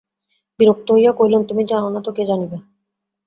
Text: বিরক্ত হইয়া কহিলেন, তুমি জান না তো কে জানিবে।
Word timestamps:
বিরক্ত 0.59 0.87
হইয়া 0.91 1.11
কহিলেন, 1.11 1.41
তুমি 1.43 1.63
জান 1.65 1.83
না 1.93 1.99
তো 2.05 2.11
কে 2.11 2.23
জানিবে। 2.25 2.57